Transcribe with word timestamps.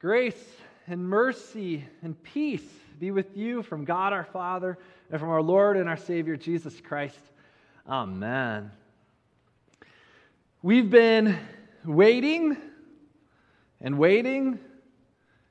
Grace 0.00 0.42
and 0.86 1.06
mercy 1.06 1.84
and 2.00 2.20
peace 2.22 2.64
be 2.98 3.10
with 3.10 3.36
you 3.36 3.62
from 3.62 3.84
God 3.84 4.14
our 4.14 4.24
Father 4.24 4.78
and 5.10 5.20
from 5.20 5.28
our 5.28 5.42
Lord 5.42 5.76
and 5.76 5.90
our 5.90 5.96
Savior 5.98 6.36
Jesus 6.36 6.80
Christ. 6.80 7.20
Amen. 7.86 8.70
We've 10.62 10.88
been 10.88 11.38
waiting 11.84 12.56
and 13.82 13.98
waiting 13.98 14.58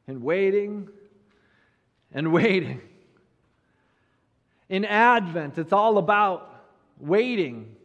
and 0.07 0.23
waiting 0.23 0.89
and 2.11 2.33
waiting. 2.33 2.81
In 4.67 4.83
Advent, 4.83 5.59
it's 5.59 5.73
all 5.73 5.99
about 5.99 6.65
waiting, 6.99 7.75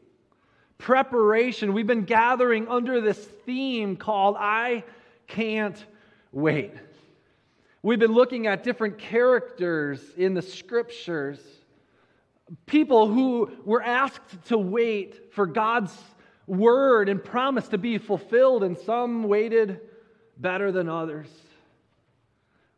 preparation. 0.78 1.74
We've 1.74 1.86
been 1.86 2.06
gathering 2.06 2.68
under 2.68 3.02
this 3.02 3.18
theme 3.18 3.98
called 3.98 4.36
I 4.38 4.84
Can't 5.26 5.84
wait. 6.34 6.72
We've 7.82 7.98
been 7.98 8.12
looking 8.12 8.46
at 8.46 8.64
different 8.64 8.98
characters 8.98 10.00
in 10.16 10.34
the 10.34 10.42
scriptures, 10.42 11.38
people 12.66 13.06
who 13.06 13.50
were 13.64 13.82
asked 13.82 14.46
to 14.46 14.58
wait 14.58 15.32
for 15.32 15.46
God's 15.46 15.96
word 16.46 17.08
and 17.08 17.22
promise 17.22 17.68
to 17.68 17.78
be 17.78 17.98
fulfilled, 17.98 18.64
and 18.64 18.76
some 18.76 19.24
waited 19.24 19.80
better 20.36 20.72
than 20.72 20.88
others. 20.88 21.28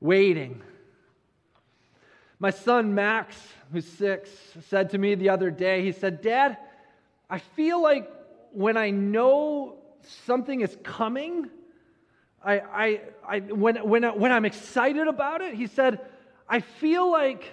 Waiting. 0.00 0.60
My 2.38 2.50
son 2.50 2.94
Max, 2.94 3.36
who's 3.72 3.86
six, 3.86 4.28
said 4.68 4.90
to 4.90 4.98
me 4.98 5.14
the 5.14 5.30
other 5.30 5.50
day, 5.50 5.82
he 5.82 5.92
said, 5.92 6.20
Dad, 6.20 6.58
I 7.30 7.38
feel 7.38 7.82
like 7.82 8.10
when 8.52 8.76
I 8.76 8.90
know 8.90 9.76
something 10.26 10.60
is 10.60 10.76
coming, 10.82 11.48
I, 12.44 12.58
I, 12.58 13.00
I, 13.26 13.38
when, 13.40 13.76
when, 13.88 14.04
when 14.04 14.32
I'm 14.32 14.44
excited 14.44 15.08
about 15.08 15.42
it, 15.42 15.54
he 15.54 15.66
said, 15.66 16.00
I 16.48 16.60
feel 16.60 17.10
like 17.10 17.44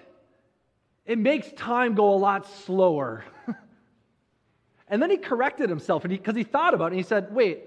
it 1.06 1.18
makes 1.18 1.52
time 1.54 1.96
go 1.96 2.14
a 2.14 2.18
lot 2.18 2.48
slower. 2.66 3.26
and 4.88 5.02
then 5.02 5.10
he 5.10 5.18
corrected 5.18 5.70
himself 5.70 6.04
because 6.04 6.36
he, 6.36 6.42
he 6.42 6.44
thought 6.44 6.74
about 6.74 6.86
it 6.86 6.96
and 6.96 6.98
he 6.98 7.04
said, 7.04 7.34
Wait, 7.34 7.64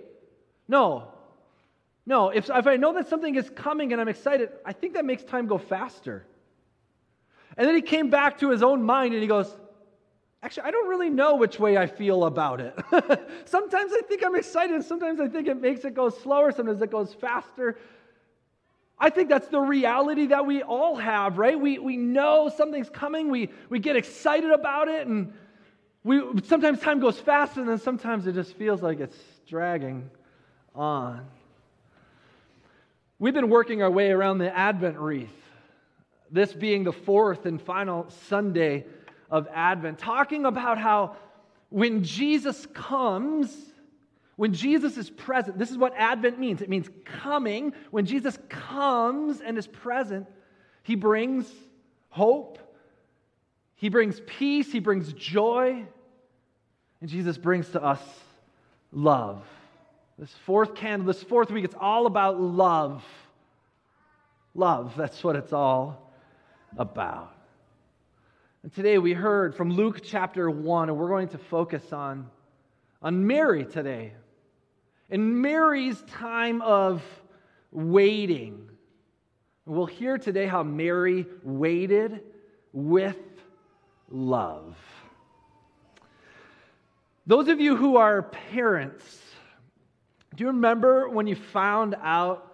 no, 0.69 1.09
no, 2.07 2.31
if, 2.31 2.49
if 2.49 2.67
I 2.67 2.77
know 2.77 2.93
that 2.95 3.09
something 3.09 3.35
is 3.35 3.51
coming 3.51 3.93
and 3.93 4.01
I'm 4.01 4.09
excited, 4.09 4.51
I 4.65 4.73
think 4.73 4.95
that 4.95 5.05
makes 5.05 5.25
time 5.25 5.47
go 5.47 5.59
faster. 5.59 6.25
And 7.57 7.67
then 7.67 7.75
he 7.75 7.83
came 7.83 8.11
back 8.11 8.39
to 8.39 8.51
his 8.51 8.63
own 8.63 8.83
mind 8.85 9.13
and 9.13 9.23
he 9.23 9.29
goes, 9.29 9.55
Actually, 10.43 10.65
I 10.65 10.71
don't 10.71 10.89
really 10.89 11.11
know 11.11 11.37
which 11.37 11.59
way 11.59 11.77
I 11.77 11.87
feel 11.87 12.25
about 12.25 12.61
it. 12.61 12.75
sometimes 13.47 13.93
I 13.93 14.01
think 14.09 14.25
I'm 14.25 14.37
excited, 14.37 14.85
sometimes 14.85 15.21
I 15.21 15.29
think 15.29 15.49
it 15.49 15.61
makes 15.61 15.85
it 15.85 15.95
go 15.95 16.09
slower, 16.09 16.53
sometimes 16.53 16.81
it 16.83 16.91
goes 16.91 17.15
faster. 17.15 17.79
I 18.99 19.11
think 19.11 19.29
that's 19.29 19.49
the 19.49 19.61
reality 19.61 20.27
that 20.29 20.47
we 20.47 20.63
all 20.63 20.97
have, 20.97 21.39
right? 21.39 21.59
We, 21.59 21.79
we 21.79 21.97
know 21.97 22.51
something's 22.55 22.89
coming, 22.89 23.31
we, 23.31 23.51
we 23.69 23.79
get 23.79 23.97
excited 23.97 24.51
about 24.51 24.89
it, 24.89 25.07
and 25.07 25.33
we, 26.05 26.23
sometimes 26.45 26.81
time 26.81 27.01
goes 27.01 27.19
fast, 27.19 27.57
and 27.57 27.69
then 27.69 27.79
sometimes 27.79 28.27
it 28.27 28.35
just 28.35 28.55
feels 28.57 28.83
like 28.83 29.01
it's 29.01 29.19
dragging 29.47 30.11
on. 30.75 31.27
We've 33.19 33.35
been 33.35 33.49
working 33.49 33.83
our 33.83 33.91
way 33.91 34.11
around 34.11 34.39
the 34.39 34.55
Advent 34.55 34.99
wreath, 34.99 35.35
this 36.31 36.53
being 36.53 36.85
the 36.85 36.93
fourth 36.93 37.47
and 37.47 37.61
final 37.61 38.09
Sunday 38.29 38.85
of 39.31 39.49
Advent, 39.53 39.99
talking 39.99 40.45
about 40.45 40.79
how 40.79 41.17
when 41.71 42.05
Jesus 42.05 42.67
comes, 42.73 43.55
when 44.37 44.53
Jesus 44.53 44.97
is 44.97 45.11
present, 45.11 45.59
this 45.59 45.71
is 45.71 45.79
what 45.79 45.95
Advent 45.97 46.39
means 46.39 46.63
it 46.63 46.69
means 46.69 46.89
coming. 47.05 47.73
When 47.91 48.07
Jesus 48.07 48.39
comes 48.49 49.41
and 49.41 49.59
is 49.59 49.67
present, 49.67 50.27
he 50.83 50.95
brings 50.95 51.51
hope, 52.09 52.59
he 53.75 53.89
brings 53.89 54.21
peace, 54.27 54.71
he 54.71 54.79
brings 54.79 55.13
joy, 55.13 55.85
and 57.01 57.11
Jesus 57.11 57.37
brings 57.37 57.69
to 57.71 57.83
us 57.83 58.01
love. 58.93 59.43
This 60.19 60.33
fourth 60.47 60.75
candle, 60.75 61.07
this 61.09 61.23
fourth 61.23 61.51
week, 61.51 61.65
it's 61.65 61.75
all 61.79 62.07
about 62.07 62.41
love. 62.41 63.05
Love, 64.55 64.95
that's 64.97 65.23
what 65.23 65.37
it's 65.37 65.53
all 65.53 66.11
about. 66.79 67.36
And 68.67 68.75
today 68.75 68.99
we 68.99 69.13
heard 69.13 69.55
from 69.55 69.71
Luke 69.71 70.01
chapter 70.03 70.51
1, 70.51 70.89
and 70.89 70.99
we're 70.99 71.09
going 71.09 71.29
to 71.29 71.39
focus 71.39 71.93
on, 71.93 72.29
on 73.01 73.25
Mary 73.25 73.65
today. 73.65 74.13
In 75.09 75.41
Mary's 75.41 76.03
time 76.09 76.61
of 76.63 77.01
waiting. 77.71 78.69
We'll 79.67 79.87
hear 79.87 80.19
today 80.19 80.49
how 80.49 80.65
Mary 80.65 81.27
waited 81.45 82.25
with 82.73 83.17
love. 84.11 84.77
Those 87.25 87.47
of 87.47 87.61
you 87.61 87.77
who 87.77 87.99
are 87.99 88.21
parents, 88.21 89.21
do 90.35 90.43
you 90.43 90.49
remember 90.49 91.09
when 91.09 91.29
you 91.29 91.37
found 91.37 91.95
out 92.03 92.53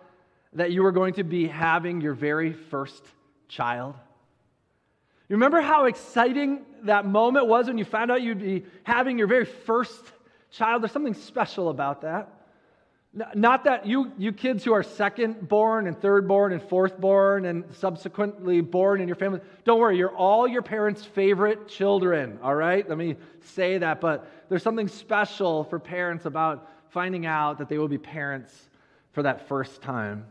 that 0.52 0.72
you 0.72 0.82
were 0.82 0.92
going 0.92 1.14
to 1.14 1.24
be 1.24 1.46
having 1.46 2.02
your 2.02 2.12
very 2.12 2.52
first 2.52 3.02
child? 3.48 3.94
You 5.32 5.36
remember 5.36 5.62
how 5.62 5.86
exciting 5.86 6.60
that 6.82 7.06
moment 7.06 7.46
was 7.46 7.66
when 7.66 7.78
you 7.78 7.86
found 7.86 8.10
out 8.10 8.20
you'd 8.20 8.38
be 8.38 8.66
having 8.82 9.16
your 9.16 9.26
very 9.26 9.46
first 9.46 10.04
child? 10.50 10.82
There's 10.82 10.92
something 10.92 11.14
special 11.14 11.70
about 11.70 12.02
that. 12.02 12.28
Not 13.34 13.64
that 13.64 13.86
you, 13.86 14.12
you 14.18 14.34
kids 14.34 14.62
who 14.62 14.74
are 14.74 14.82
second 14.82 15.48
born 15.48 15.86
and 15.86 15.98
third 15.98 16.28
born 16.28 16.52
and 16.52 16.62
fourth 16.62 17.00
born 17.00 17.46
and 17.46 17.64
subsequently 17.76 18.60
born 18.60 19.00
in 19.00 19.08
your 19.08 19.14
family, 19.14 19.40
don't 19.64 19.80
worry, 19.80 19.96
you're 19.96 20.14
all 20.14 20.46
your 20.46 20.60
parents' 20.60 21.02
favorite 21.02 21.66
children, 21.66 22.38
all 22.42 22.54
right? 22.54 22.86
Let 22.86 22.98
me 22.98 23.16
say 23.40 23.78
that, 23.78 24.02
but 24.02 24.30
there's 24.50 24.62
something 24.62 24.86
special 24.86 25.64
for 25.64 25.78
parents 25.78 26.26
about 26.26 26.68
finding 26.90 27.24
out 27.24 27.56
that 27.56 27.70
they 27.70 27.78
will 27.78 27.88
be 27.88 27.96
parents 27.96 28.52
for 29.12 29.22
that 29.22 29.48
first 29.48 29.80
time. 29.80 30.26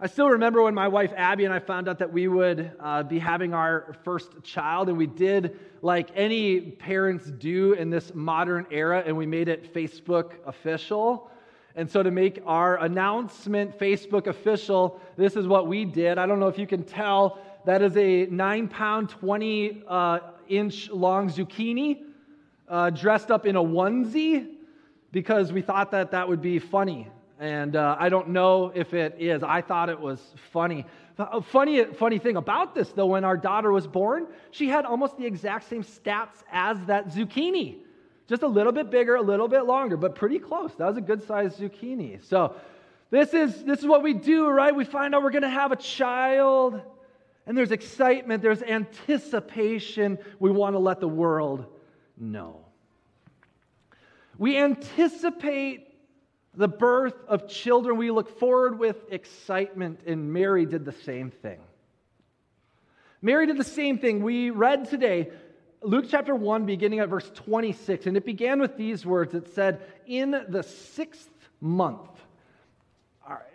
I 0.00 0.08
still 0.08 0.28
remember 0.28 0.60
when 0.60 0.74
my 0.74 0.88
wife 0.88 1.12
Abby 1.16 1.44
and 1.44 1.54
I 1.54 1.60
found 1.60 1.88
out 1.88 2.00
that 2.00 2.12
we 2.12 2.26
would 2.26 2.72
uh, 2.80 3.04
be 3.04 3.20
having 3.20 3.54
our 3.54 3.94
first 4.02 4.42
child, 4.42 4.88
and 4.88 4.98
we 4.98 5.06
did 5.06 5.56
like 5.82 6.10
any 6.16 6.60
parents 6.60 7.30
do 7.30 7.74
in 7.74 7.90
this 7.90 8.12
modern 8.12 8.66
era, 8.72 9.04
and 9.06 9.16
we 9.16 9.24
made 9.24 9.46
it 9.46 9.72
Facebook 9.72 10.32
official. 10.46 11.30
And 11.76 11.88
so, 11.88 12.02
to 12.02 12.10
make 12.10 12.42
our 12.44 12.82
announcement 12.82 13.78
Facebook 13.78 14.26
official, 14.26 15.00
this 15.16 15.36
is 15.36 15.46
what 15.46 15.68
we 15.68 15.84
did. 15.84 16.18
I 16.18 16.26
don't 16.26 16.40
know 16.40 16.48
if 16.48 16.58
you 16.58 16.66
can 16.66 16.82
tell, 16.82 17.38
that 17.64 17.80
is 17.80 17.96
a 17.96 18.26
nine 18.26 18.66
pound, 18.66 19.10
20 19.10 19.84
uh, 19.86 20.18
inch 20.48 20.90
long 20.90 21.30
zucchini 21.30 22.02
uh, 22.68 22.90
dressed 22.90 23.30
up 23.30 23.46
in 23.46 23.54
a 23.54 23.62
onesie 23.62 24.54
because 25.12 25.52
we 25.52 25.62
thought 25.62 25.92
that 25.92 26.10
that 26.10 26.28
would 26.28 26.42
be 26.42 26.58
funny. 26.58 27.08
And 27.44 27.76
uh, 27.76 27.94
I 28.00 28.08
don't 28.08 28.30
know 28.30 28.72
if 28.74 28.94
it 28.94 29.16
is. 29.18 29.42
I 29.42 29.60
thought 29.60 29.90
it 29.90 30.00
was 30.00 30.18
funny. 30.50 30.86
A 31.18 31.42
funny, 31.42 31.84
funny 31.84 32.18
thing 32.18 32.38
about 32.38 32.74
this, 32.74 32.88
though, 32.92 33.04
when 33.04 33.22
our 33.22 33.36
daughter 33.36 33.70
was 33.70 33.86
born, 33.86 34.28
she 34.50 34.70
had 34.70 34.86
almost 34.86 35.18
the 35.18 35.26
exact 35.26 35.68
same 35.68 35.84
stats 35.84 36.42
as 36.50 36.82
that 36.86 37.08
zucchini. 37.08 37.80
Just 38.28 38.40
a 38.44 38.46
little 38.46 38.72
bit 38.72 38.90
bigger, 38.90 39.16
a 39.16 39.20
little 39.20 39.46
bit 39.46 39.66
longer, 39.66 39.98
but 39.98 40.14
pretty 40.14 40.38
close. 40.38 40.74
That 40.76 40.86
was 40.86 40.96
a 40.96 41.02
good 41.02 41.22
sized 41.22 41.60
zucchini. 41.60 42.24
So, 42.24 42.56
this 43.10 43.34
is, 43.34 43.62
this 43.64 43.80
is 43.80 43.84
what 43.84 44.02
we 44.02 44.14
do, 44.14 44.48
right? 44.48 44.74
We 44.74 44.86
find 44.86 45.14
out 45.14 45.22
we're 45.22 45.30
going 45.30 45.42
to 45.42 45.50
have 45.50 45.70
a 45.70 45.76
child, 45.76 46.80
and 47.46 47.58
there's 47.58 47.72
excitement, 47.72 48.42
there's 48.42 48.62
anticipation. 48.62 50.16
We 50.38 50.50
want 50.50 50.76
to 50.76 50.78
let 50.78 50.98
the 50.98 51.08
world 51.08 51.66
know. 52.16 52.64
We 54.38 54.56
anticipate 54.56 55.93
the 56.56 56.68
birth 56.68 57.14
of 57.26 57.48
children, 57.48 57.96
we 57.96 58.10
look 58.10 58.38
forward 58.38 58.78
with 58.78 58.96
excitement, 59.10 60.00
and 60.06 60.32
Mary 60.32 60.66
did 60.66 60.84
the 60.84 60.92
same 60.92 61.30
thing. 61.30 61.58
Mary 63.20 63.46
did 63.46 63.58
the 63.58 63.64
same 63.64 63.98
thing. 63.98 64.22
We 64.22 64.50
read 64.50 64.88
today 64.90 65.30
Luke 65.84 66.06
chapter 66.08 66.34
1, 66.34 66.64
beginning 66.64 67.00
at 67.00 67.10
verse 67.10 67.30
26, 67.34 68.06
and 68.06 68.16
it 68.16 68.24
began 68.24 68.60
with 68.60 68.76
these 68.76 69.04
words. 69.04 69.34
It 69.34 69.54
said, 69.54 69.82
In 70.06 70.30
the 70.48 70.62
sixth 70.62 71.28
month. 71.60 72.10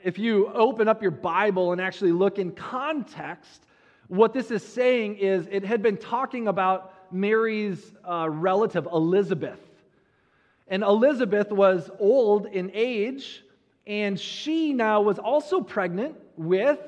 If 0.03 0.19
you 0.19 0.47
open 0.47 0.87
up 0.87 1.01
your 1.01 1.11
Bible 1.11 1.71
and 1.71 1.81
actually 1.81 2.11
look 2.11 2.37
in 2.37 2.51
context, 2.51 3.65
what 4.07 4.33
this 4.33 4.51
is 4.51 4.63
saying 4.63 5.17
is 5.17 5.47
it 5.51 5.63
had 5.63 5.81
been 5.81 5.97
talking 5.97 6.47
about 6.47 6.93
Mary's 7.11 7.93
uh, 8.07 8.27
relative, 8.29 8.87
Elizabeth. 8.91 9.59
And 10.69 10.83
Elizabeth 10.83 11.51
was 11.51 11.89
old 11.97 12.45
in 12.45 12.71
age, 12.75 13.43
and 13.87 14.19
she 14.19 14.71
now 14.71 15.01
was 15.01 15.17
also 15.17 15.61
pregnant 15.61 16.15
with, 16.37 16.79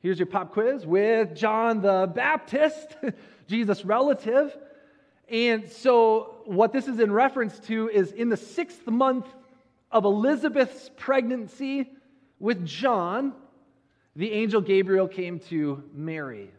here's 0.00 0.18
your 0.18 0.26
pop 0.26 0.52
quiz, 0.52 0.84
with 0.84 1.34
John 1.34 1.80
the 1.80 2.12
Baptist, 2.14 2.94
Jesus' 3.48 3.86
relative. 3.86 4.54
And 5.30 5.70
so, 5.70 6.42
what 6.44 6.74
this 6.74 6.88
is 6.88 7.00
in 7.00 7.10
reference 7.10 7.58
to 7.60 7.88
is 7.88 8.12
in 8.12 8.28
the 8.28 8.36
sixth 8.36 8.86
month 8.86 9.26
of 9.90 10.04
Elizabeth's 10.04 10.90
pregnancy 10.96 11.88
with 12.38 12.66
John, 12.66 13.32
the 14.14 14.32
angel 14.32 14.60
Gabriel 14.60 15.08
came 15.08 15.38
to 15.48 15.82
Mary. 15.94 16.50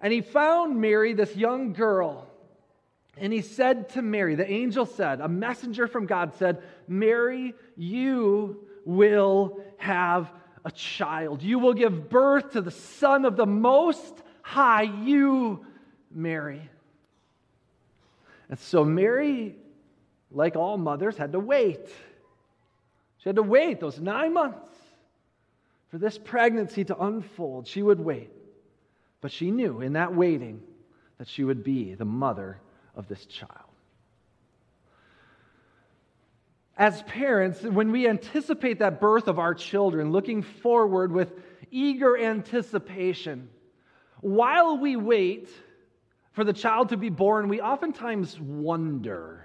And 0.00 0.12
he 0.12 0.22
found 0.22 0.80
Mary, 0.80 1.12
this 1.12 1.36
young 1.36 1.72
girl, 1.72 2.26
and 3.20 3.32
he 3.32 3.42
said 3.42 3.90
to 3.90 4.02
Mary, 4.02 4.34
the 4.34 4.50
angel 4.50 4.86
said, 4.86 5.20
a 5.20 5.28
messenger 5.28 5.86
from 5.86 6.06
God 6.06 6.34
said, 6.34 6.62
Mary, 6.86 7.54
you 7.76 8.66
will 8.84 9.60
have 9.76 10.30
a 10.64 10.70
child. 10.70 11.42
You 11.42 11.58
will 11.58 11.74
give 11.74 12.08
birth 12.08 12.52
to 12.52 12.60
the 12.60 12.70
Son 12.70 13.24
of 13.24 13.36
the 13.36 13.46
Most 13.46 14.14
High, 14.42 14.82
you, 14.82 15.64
Mary. 16.10 16.68
And 18.48 18.58
so 18.58 18.84
Mary, 18.84 19.56
like 20.30 20.56
all 20.56 20.78
mothers, 20.78 21.16
had 21.16 21.32
to 21.32 21.40
wait. 21.40 21.86
She 23.18 23.28
had 23.28 23.36
to 23.36 23.42
wait 23.42 23.80
those 23.80 24.00
nine 24.00 24.32
months 24.32 24.70
for 25.90 25.98
this 25.98 26.18
pregnancy 26.18 26.84
to 26.84 26.96
unfold. 26.98 27.66
She 27.66 27.82
would 27.82 28.00
wait. 28.00 28.30
But 29.20 29.32
she 29.32 29.50
knew 29.50 29.80
in 29.80 29.94
that 29.94 30.14
waiting 30.14 30.62
that 31.18 31.28
she 31.28 31.44
would 31.44 31.64
be 31.64 31.94
the 31.94 32.04
mother 32.04 32.58
of 32.98 33.08
this 33.08 33.24
child. 33.24 33.52
As 36.76 37.02
parents, 37.02 37.62
when 37.62 37.90
we 37.90 38.06
anticipate 38.06 38.80
that 38.80 39.00
birth 39.00 39.28
of 39.28 39.38
our 39.38 39.54
children, 39.54 40.12
looking 40.12 40.42
forward 40.42 41.10
with 41.10 41.32
eager 41.70 42.18
anticipation, 42.18 43.48
while 44.20 44.78
we 44.78 44.96
wait 44.96 45.48
for 46.32 46.44
the 46.44 46.52
child 46.52 46.90
to 46.90 46.96
be 46.96 47.08
born, 47.08 47.48
we 47.48 47.60
oftentimes 47.60 48.38
wonder. 48.38 49.44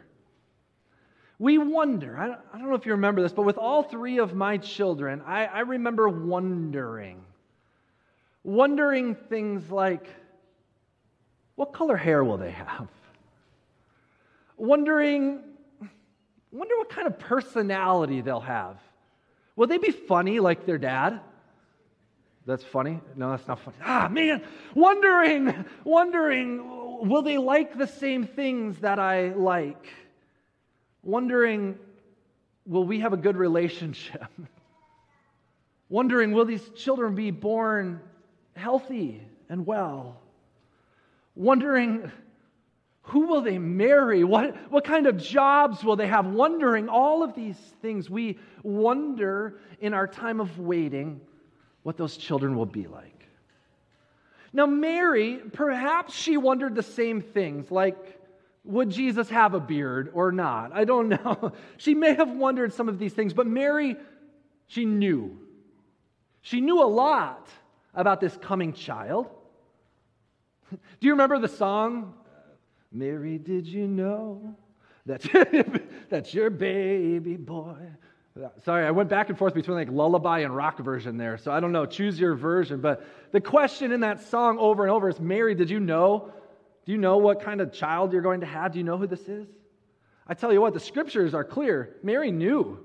We 1.40 1.58
wonder. 1.58 2.18
I 2.18 2.28
don't, 2.58 2.70
know 2.70 2.76
if 2.76 2.86
you 2.86 2.92
remember 2.94 3.22
this, 3.22 3.34
but 3.34 3.44
with 3.44 3.58
all 3.58 3.84
three 3.84 4.20
of 4.20 4.36
my 4.36 4.58
children, 4.58 5.22
I, 5.26 5.46
I 5.46 5.60
remember 5.62 6.08
wondering. 6.10 7.24
Wondering 8.44 9.16
things 9.16 9.72
like, 9.72 10.08
what 11.56 11.74
color 11.74 11.98
hair 11.98 12.24
will 12.24 12.38
they 12.38 12.52
have? 12.52 12.90
Wondering, 14.63 15.42
wonder 16.54 16.77
what 16.77 16.89
kind 16.89 17.06
of 17.06 17.19
personality 17.19 18.21
they'll 18.21 18.39
have. 18.39 18.77
Will 19.57 19.68
they 19.68 19.77
be 19.77 19.92
funny 19.92 20.39
like 20.39 20.65
their 20.65 20.77
dad? 20.77 21.19
That's 22.45 22.63
funny? 22.63 23.01
No, 23.18 23.31
that's 23.31 23.45
not 23.45 23.60
funny. 23.60 23.75
Ah, 23.83 24.07
man, 24.10 24.42
wondering, 24.74 25.65
wondering, 25.83 27.06
will 27.06 27.21
they 27.24 27.38
like 27.38 27.77
the 27.77 27.88
same 27.88 28.25
things 28.25 28.80
that 28.80 29.00
I 29.00 29.33
like? 29.33 29.86
Wondering, 31.04 31.77
will 32.65 32.86
we 32.86 33.01
have 33.01 33.12
a 33.12 33.18
good 33.18 33.36
relationship? 33.36 34.31
wondering, 35.89 36.31
will 36.31 36.45
these 36.45 36.69
children 36.69 37.15
be 37.15 37.31
born 37.31 38.00
healthy 38.56 39.27
and 39.50 39.65
well? 39.65 40.21
Wondering, 41.36 42.10
who 43.04 43.28
will 43.28 43.42
they 43.42 43.58
marry? 43.58 44.24
What, 44.24 44.56
what 44.72 44.86
kind 44.86 45.08
of 45.08 45.18
jobs 45.18 45.84
will 45.84 45.98
they 45.98 46.08
have? 46.08 46.26
Wondering 46.26 46.88
all 46.88 47.22
of 47.22 47.36
these 47.36 47.58
things. 47.82 48.10
We 48.10 48.40
wonder 48.64 49.60
in 49.80 49.94
our 49.94 50.08
time 50.08 50.40
of 50.40 50.58
waiting 50.58 51.20
what 51.84 51.98
those 51.98 52.16
children 52.16 52.56
will 52.56 52.66
be 52.66 52.88
like. 52.88 53.28
Now, 54.54 54.68
Mary, 54.68 55.42
perhaps 55.52 56.14
she 56.14 56.38
wondered 56.38 56.76
the 56.76 56.84
same 56.84 57.22
things, 57.22 57.70
like, 57.72 57.98
would 58.64 58.90
Jesus 58.90 59.30
have 59.30 59.54
a 59.54 59.60
beard 59.60 60.12
or 60.14 60.32
not? 60.32 60.72
I 60.74 60.86
don't 60.86 61.10
know. 61.10 61.52
She 61.78 61.96
may 61.96 62.14
have 62.14 62.32
wondered 62.32 62.72
some 62.72 62.88
of 62.88 63.00
these 63.00 63.12
things, 63.12 63.34
but 63.34 63.48
Mary, 63.48 63.98
she 64.68 64.86
knew. 64.86 65.38
She 66.42 66.62
knew 66.62 66.82
a 66.82 66.88
lot 66.88 67.50
about 67.94 68.22
this 68.22 68.38
coming 68.38 68.72
child. 68.72 69.28
Do 70.72 70.78
you 71.02 71.12
remember 71.12 71.40
the 71.40 71.50
song? 71.50 72.14
Mary, 72.94 73.40
did 73.40 73.66
you 73.66 73.88
know 73.88 74.56
that 75.06 75.24
that's 76.10 76.34
your 76.34 76.50
baby 76.50 77.36
boy? 77.36 77.75
Sorry, 78.63 78.86
I 78.86 78.92
went 78.92 79.10
back 79.10 79.30
and 79.30 79.38
forth 79.38 79.54
between 79.54 79.78
like 79.78 79.90
lullaby 79.92 80.40
and 80.40 80.56
rock 80.56 80.80
version 80.80 81.18
there. 81.18 81.38
So 81.38 81.51
I 81.51 81.60
don't 81.60 81.72
know, 81.72 81.86
choose 81.86 82.19
your 82.19 82.36
version. 82.36 82.81
But 82.81 83.06
the 83.31 83.42
question 83.42 83.92
in 83.92 84.00
that 84.01 84.22
song 84.22 84.57
over 84.57 84.84
and 84.84 84.92
over 84.92 85.10
is 85.10 85.19
Mary, 85.19 85.54
did 85.54 85.69
you 85.69 85.80
know? 85.80 86.31
Do 86.86 86.92
you 86.92 86.98
know 86.98 87.18
what 87.18 87.42
kind 87.42 87.62
of 87.62 87.72
child 87.72 88.12
you're 88.12 88.22
going 88.22 88.42
to 88.42 88.48
have? 88.48 88.74
Do 88.74 88.80
you 88.80 88.84
know 88.84 88.98
who 88.98 89.07
this 89.07 89.28
is? 89.28 89.48
I 90.28 90.34
tell 90.34 90.51
you 90.51 90.62
what, 90.62 90.74
the 90.74 90.80
scriptures 90.80 91.34
are 91.34 91.44
clear. 91.44 91.98
Mary 92.01 92.31
knew. 92.31 92.80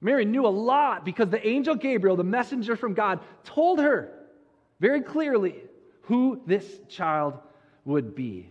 Mary 0.00 0.24
knew 0.24 0.46
a 0.46 0.48
lot 0.48 1.04
because 1.04 1.28
the 1.28 1.46
angel 1.46 1.74
Gabriel, 1.74 2.16
the 2.16 2.24
messenger 2.24 2.76
from 2.76 2.94
God, 2.94 3.20
told 3.44 3.80
her 3.80 4.12
very 4.78 5.02
clearly 5.02 5.56
who 6.02 6.40
this 6.46 6.64
child 6.88 7.38
would 7.84 8.14
be. 8.14 8.50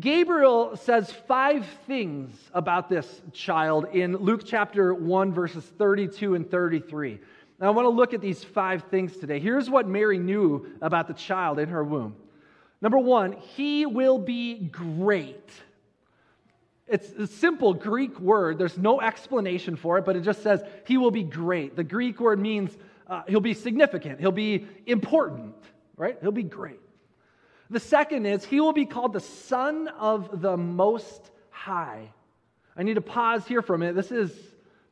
Gabriel 0.00 0.76
says 0.76 1.10
five 1.10 1.66
things 1.86 2.34
about 2.54 2.88
this 2.88 3.22
child 3.32 3.86
in 3.92 4.16
Luke 4.16 4.42
chapter 4.44 4.94
1, 4.94 5.32
verses 5.32 5.64
32 5.64 6.34
and 6.34 6.50
33. 6.50 7.20
Now, 7.60 7.66
I 7.68 7.70
want 7.70 7.84
to 7.84 7.90
look 7.90 8.14
at 8.14 8.20
these 8.20 8.42
five 8.42 8.84
things 8.84 9.16
today. 9.16 9.38
Here's 9.38 9.68
what 9.68 9.86
Mary 9.86 10.18
knew 10.18 10.66
about 10.80 11.06
the 11.06 11.14
child 11.14 11.58
in 11.58 11.68
her 11.68 11.84
womb. 11.84 12.16
Number 12.80 12.98
one, 12.98 13.32
he 13.32 13.86
will 13.86 14.18
be 14.18 14.58
great. 14.58 15.50
It's 16.86 17.10
a 17.12 17.26
simple 17.26 17.74
Greek 17.74 18.18
word. 18.20 18.58
There's 18.58 18.78
no 18.78 19.00
explanation 19.00 19.76
for 19.76 19.98
it, 19.98 20.04
but 20.04 20.16
it 20.16 20.20
just 20.20 20.42
says 20.42 20.62
he 20.86 20.98
will 20.98 21.10
be 21.10 21.22
great. 21.22 21.76
The 21.76 21.84
Greek 21.84 22.20
word 22.20 22.38
means 22.40 22.76
uh, 23.06 23.22
he'll 23.28 23.40
be 23.40 23.54
significant, 23.54 24.18
he'll 24.18 24.32
be 24.32 24.66
important, 24.86 25.54
right? 25.96 26.16
He'll 26.20 26.32
be 26.32 26.42
great. 26.42 26.80
The 27.70 27.80
second 27.80 28.26
is, 28.26 28.44
he 28.44 28.60
will 28.60 28.72
be 28.72 28.86
called 28.86 29.12
the 29.12 29.20
Son 29.20 29.88
of 29.88 30.40
the 30.42 30.56
Most 30.56 31.30
High. 31.50 32.10
I 32.76 32.82
need 32.82 32.94
to 32.94 33.00
pause 33.00 33.46
here 33.46 33.62
for 33.62 33.74
a 33.74 33.78
minute. 33.78 33.96
This 33.96 34.12
is 34.12 34.32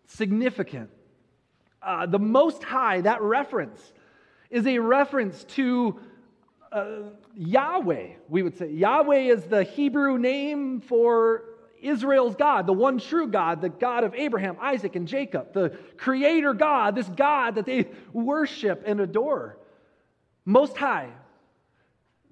significant. 0.07 0.91
Uh, 1.83 2.07
the 2.07 2.19
Most 2.19 2.63
High, 2.63 3.01
that 3.03 3.21
reference, 3.23 3.93
is 4.51 4.67
a 4.67 4.79
reference 4.79 5.45
to 5.45 5.99
uh, 6.71 6.97
Yahweh, 7.37 8.09
we 8.29 8.43
would 8.43 8.57
say. 8.57 8.71
Yahweh 8.71 9.33
is 9.33 9.45
the 9.45 9.65
Hebrew 9.65 10.19
name 10.19 10.81
for 10.81 11.45
Israel's 11.83 12.37
God, 12.37 12.67
the 12.67 12.73
one 12.73 12.99
true 12.99 13.27
God, 13.27 13.61
the 13.61 13.69
God 13.69 14.05
of 14.05 14.15
Abraham, 14.15 14.57
Isaac, 14.61 14.97
and 14.97 15.07
Jacob, 15.09 15.53
the 15.53 15.77
creator 15.97 16.55
God, 16.55 16.95
this 16.95 17.09
God 17.09 17.57
that 17.57 17.67
they 17.67 17.89
worship 18.13 18.85
and 18.87 19.01
adore. 19.01 19.59
Most 20.45 20.77
High, 20.77 21.11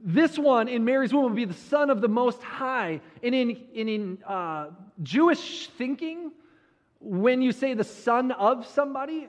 this 0.03 0.39
one 0.39 0.69
in 0.69 0.85
Mary's 0.85 1.13
womb 1.13 1.25
will 1.25 1.31
be 1.31 1.45
the 1.45 1.55
son 1.55 1.91
of 1.91 2.01
the 2.01 2.09
Most 2.09 2.43
High. 2.43 3.01
And 3.23 3.35
in, 3.35 3.51
in, 3.75 3.89
in 3.89 4.19
uh, 4.27 4.69
Jewish 5.03 5.69
thinking, 5.69 6.33
when 7.01 7.43
you 7.43 7.53
say 7.53 7.75
the 7.75 7.85
son 7.85 8.33
of 8.33 8.67
somebody, 8.67 9.29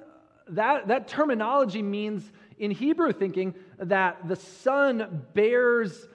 that, 0.49 0.87
that 0.87 1.07
terminology 1.07 1.81
means 1.81 2.29
in 2.57 2.71
Hebrew 2.71 3.11
thinking 3.11 3.55
that 3.79 4.27
the 4.27 4.35
son 4.35 5.25
bears, 5.33 6.07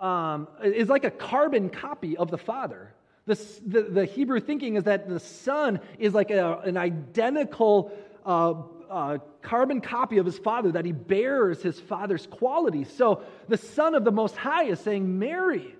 um, 0.00 0.48
is 0.62 0.88
like 0.88 1.04
a 1.04 1.10
carbon 1.10 1.68
copy 1.68 2.16
of 2.16 2.30
the 2.30 2.38
father. 2.38 2.92
The, 3.26 3.34
the, 3.66 3.82
the, 3.82 4.04
Hebrew 4.06 4.40
thinking 4.40 4.76
is 4.76 4.84
that 4.84 5.08
the 5.08 5.20
son 5.20 5.78
is 5.98 6.14
like 6.14 6.30
a, 6.30 6.58
an 6.60 6.76
identical 6.76 7.92
uh, 8.24 8.54
uh, 8.90 9.18
carbon 9.40 9.80
copy 9.80 10.18
of 10.18 10.26
his 10.26 10.38
father, 10.38 10.72
that 10.72 10.84
he 10.84 10.92
bears 10.92 11.62
his 11.62 11.78
father's 11.78 12.26
qualities. 12.26 12.92
So 12.92 13.22
the 13.48 13.56
Son 13.56 13.94
of 13.94 14.04
the 14.04 14.12
Most 14.12 14.36
High 14.36 14.64
is 14.64 14.80
saying, 14.80 15.18
Mary, 15.18 15.74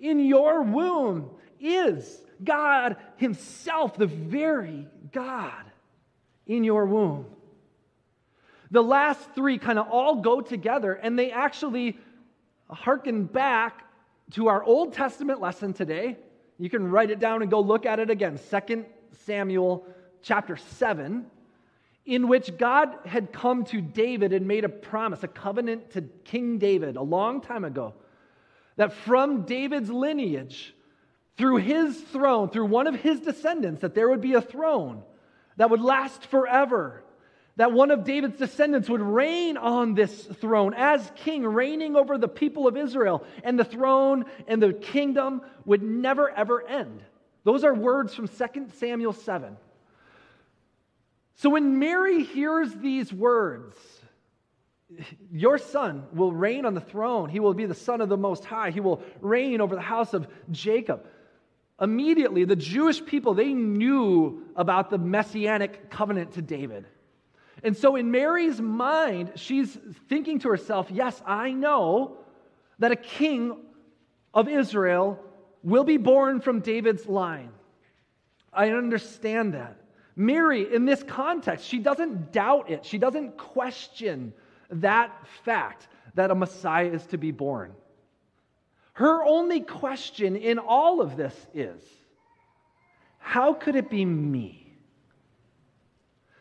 in 0.00 0.18
your 0.18 0.62
womb 0.62 1.30
is 1.60 2.24
God 2.42 2.96
Himself, 3.16 3.96
the 3.96 4.06
very 4.06 4.86
God 5.12 5.64
in 6.46 6.64
your 6.64 6.86
womb. 6.86 7.26
The 8.70 8.82
last 8.82 9.20
three 9.34 9.58
kind 9.58 9.78
of 9.78 9.88
all 9.88 10.16
go 10.16 10.40
together, 10.40 10.94
and 10.94 11.18
they 11.18 11.30
actually 11.30 11.98
harken 12.68 13.24
back 13.24 13.84
to 14.32 14.48
our 14.48 14.62
Old 14.64 14.94
Testament 14.94 15.40
lesson 15.40 15.72
today. 15.72 16.16
You 16.58 16.70
can 16.70 16.90
write 16.90 17.10
it 17.10 17.20
down 17.20 17.42
and 17.42 17.50
go 17.50 17.60
look 17.60 17.86
at 17.86 18.00
it 18.00 18.10
again. 18.10 18.38
2 18.50 18.84
Samuel 19.24 19.86
chapter 20.22 20.56
7 20.56 21.26
in 22.06 22.28
which 22.28 22.56
God 22.58 22.94
had 23.06 23.32
come 23.32 23.64
to 23.66 23.80
David 23.80 24.32
and 24.32 24.46
made 24.46 24.64
a 24.64 24.68
promise, 24.68 25.22
a 25.22 25.28
covenant 25.28 25.92
to 25.92 26.02
King 26.24 26.58
David 26.58 26.96
a 26.96 27.02
long 27.02 27.40
time 27.40 27.64
ago, 27.64 27.94
that 28.76 28.92
from 28.92 29.42
David's 29.42 29.90
lineage, 29.90 30.74
through 31.36 31.56
his 31.56 31.98
throne, 32.00 32.48
through 32.48 32.66
one 32.66 32.86
of 32.86 32.94
his 32.94 33.20
descendants, 33.20 33.80
that 33.80 33.94
there 33.94 34.08
would 34.08 34.20
be 34.20 34.34
a 34.34 34.40
throne 34.40 35.02
that 35.56 35.70
would 35.70 35.80
last 35.80 36.26
forever. 36.26 37.02
That 37.56 37.72
one 37.72 37.92
of 37.92 38.04
David's 38.04 38.38
descendants 38.38 38.88
would 38.88 39.00
reign 39.00 39.56
on 39.56 39.94
this 39.94 40.24
throne 40.24 40.74
as 40.74 41.08
king, 41.16 41.44
reigning 41.44 41.94
over 41.94 42.18
the 42.18 42.28
people 42.28 42.66
of 42.66 42.76
Israel, 42.76 43.24
and 43.44 43.58
the 43.58 43.64
throne 43.64 44.24
and 44.48 44.60
the 44.60 44.72
kingdom 44.72 45.40
would 45.64 45.82
never 45.82 46.30
ever 46.30 46.66
end. 46.66 47.00
Those 47.44 47.62
are 47.62 47.74
words 47.74 48.14
from 48.14 48.26
2 48.26 48.66
Samuel 48.76 49.12
7. 49.12 49.56
So 51.36 51.50
when 51.50 51.78
Mary 51.78 52.22
hears 52.22 52.72
these 52.74 53.12
words, 53.12 53.76
your 55.32 55.58
son 55.58 56.04
will 56.12 56.32
reign 56.32 56.64
on 56.64 56.74
the 56.74 56.80
throne. 56.80 57.28
He 57.28 57.40
will 57.40 57.54
be 57.54 57.66
the 57.66 57.74
son 57.74 58.00
of 58.00 58.08
the 58.08 58.16
Most 58.16 58.44
High. 58.44 58.70
He 58.70 58.80
will 58.80 59.02
reign 59.20 59.60
over 59.60 59.74
the 59.74 59.80
house 59.80 60.14
of 60.14 60.28
Jacob. 60.50 61.06
Immediately, 61.80 62.44
the 62.44 62.56
Jewish 62.56 63.04
people, 63.04 63.34
they 63.34 63.52
knew 63.52 64.44
about 64.54 64.90
the 64.90 64.98
messianic 64.98 65.90
covenant 65.90 66.32
to 66.32 66.42
David. 66.42 66.86
And 67.64 67.76
so, 67.76 67.96
in 67.96 68.10
Mary's 68.10 68.60
mind, 68.60 69.32
she's 69.36 69.76
thinking 70.08 70.38
to 70.40 70.48
herself, 70.48 70.88
Yes, 70.90 71.20
I 71.26 71.52
know 71.52 72.18
that 72.78 72.92
a 72.92 72.96
king 72.96 73.56
of 74.32 74.48
Israel 74.48 75.18
will 75.62 75.84
be 75.84 75.96
born 75.96 76.40
from 76.40 76.60
David's 76.60 77.06
line. 77.06 77.50
I 78.52 78.70
understand 78.70 79.54
that. 79.54 79.83
Mary, 80.16 80.72
in 80.72 80.84
this 80.84 81.02
context, 81.02 81.66
she 81.66 81.78
doesn't 81.78 82.32
doubt 82.32 82.70
it, 82.70 82.84
she 82.84 82.98
doesn't 82.98 83.36
question 83.36 84.32
that 84.70 85.12
fact 85.44 85.88
that 86.14 86.30
a 86.30 86.34
Messiah 86.34 86.86
is 86.86 87.04
to 87.06 87.18
be 87.18 87.30
born. 87.30 87.72
Her 88.92 89.24
only 89.24 89.60
question 89.60 90.36
in 90.36 90.58
all 90.58 91.00
of 91.00 91.16
this 91.16 91.34
is 91.52 91.82
how 93.18 93.54
could 93.54 93.74
it 93.74 93.90
be 93.90 94.04
me? 94.04 94.60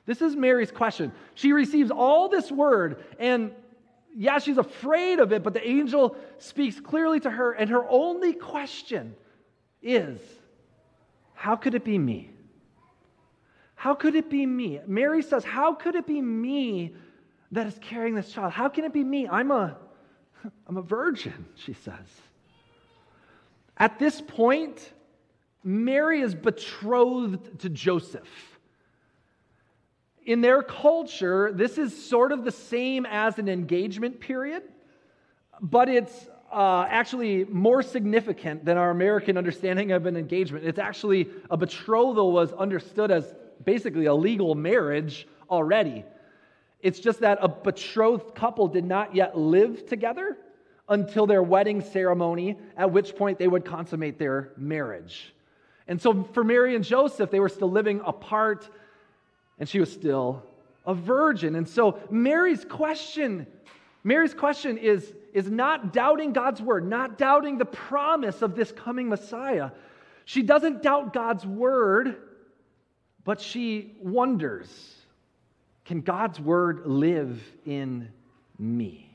This 0.05 0.21
is 0.21 0.35
Mary's 0.35 0.71
question. 0.71 1.13
She 1.33 1.53
receives 1.53 1.89
all 1.89 2.29
this 2.29 2.51
word, 2.51 3.03
and 3.17 3.51
yeah, 4.15 4.37
she's 4.39 4.57
afraid 4.57 5.19
of 5.19 5.31
it, 5.31 5.43
but 5.43 5.53
the 5.53 5.67
angel 5.67 6.15
speaks 6.37 6.79
clearly 6.79 7.19
to 7.21 7.29
her, 7.29 7.53
and 7.53 7.69
her 7.69 7.87
only 7.89 8.33
question 8.33 9.15
is 9.81 10.19
how 11.33 11.55
could 11.55 11.73
it 11.73 11.83
be 11.83 11.97
me? 11.97 12.32
How 13.83 13.93
could 13.93 14.15
it 14.15 14.29
be 14.29 14.45
me? 14.45 14.79
Mary 14.87 15.21
says, 15.21 15.43
How 15.43 15.73
could 15.73 15.95
it 15.95 16.07
be 16.07 16.21
me 16.21 16.93
that 17.51 17.67
is 17.67 17.77
carrying 17.81 18.15
this 18.15 18.31
child? 18.31 18.53
How 18.53 18.69
can 18.69 18.85
it 18.85 18.93
be 18.93 19.03
me? 19.03 19.27
I'm 19.27 19.51
a, 19.51 19.75
I'm 20.67 20.77
a 20.77 20.81
virgin, 20.81 21.45
she 21.55 21.73
says. 21.73 22.07
At 23.75 23.99
this 23.99 24.21
point, 24.21 24.93
Mary 25.65 26.21
is 26.21 26.33
betrothed 26.33 27.59
to 27.59 27.67
Joseph. 27.67 28.57
In 30.25 30.39
their 30.39 30.63
culture, 30.63 31.51
this 31.53 31.77
is 31.77 32.07
sort 32.07 32.31
of 32.31 32.45
the 32.45 32.53
same 32.53 33.05
as 33.05 33.37
an 33.37 33.49
engagement 33.49 34.21
period, 34.21 34.63
but 35.59 35.89
it's 35.89 36.29
uh, 36.53 36.85
actually 36.87 37.43
more 37.49 37.83
significant 37.83 38.63
than 38.63 38.77
our 38.77 38.91
American 38.91 39.37
understanding 39.37 39.91
of 39.91 40.05
an 40.05 40.15
engagement. 40.15 40.63
It's 40.63 40.79
actually 40.79 41.27
a 41.51 41.57
betrothal 41.57 42.31
was 42.31 42.53
understood 42.53 43.11
as 43.11 43.35
basically 43.63 44.05
a 44.05 44.13
legal 44.13 44.55
marriage 44.55 45.27
already. 45.49 46.05
It's 46.81 46.99
just 46.99 47.21
that 47.21 47.39
a 47.41 47.47
betrothed 47.47 48.35
couple 48.35 48.67
did 48.67 48.85
not 48.85 49.15
yet 49.15 49.37
live 49.37 49.85
together 49.85 50.37
until 50.89 51.25
their 51.25 51.41
wedding 51.41 51.81
ceremony, 51.81 52.57
at 52.75 52.91
which 52.91 53.15
point 53.15 53.39
they 53.39 53.47
would 53.47 53.63
consummate 53.63 54.19
their 54.19 54.51
marriage. 54.57 55.33
And 55.87 56.01
so 56.01 56.23
for 56.33 56.43
Mary 56.43 56.75
and 56.75 56.83
Joseph, 56.83 57.31
they 57.31 57.39
were 57.39 57.49
still 57.49 57.71
living 57.71 58.01
apart, 58.05 58.69
and 59.59 59.67
she 59.67 59.79
was 59.79 59.91
still 59.91 60.43
a 60.85 60.93
virgin. 60.93 61.55
And 61.55 61.67
so 61.67 61.99
Mary's 62.09 62.65
question, 62.65 63.47
Mary's 64.03 64.33
question 64.33 64.77
is, 64.77 65.13
is 65.33 65.49
not 65.49 65.93
doubting 65.93 66.33
God's 66.33 66.61
word, 66.61 66.87
not 66.87 67.17
doubting 67.17 67.57
the 67.57 67.65
promise 67.65 68.41
of 68.41 68.55
this 68.55 68.71
coming 68.71 69.07
Messiah. 69.07 69.71
She 70.25 70.41
doesn't 70.41 70.83
doubt 70.83 71.13
God's 71.13 71.45
word, 71.45 72.17
but 73.25 73.39
she 73.39 73.95
wonders 74.01 74.95
can 75.85 76.01
God's 76.01 76.39
word 76.39 76.85
live 76.85 77.41
in 77.65 78.09
me? 78.57 79.09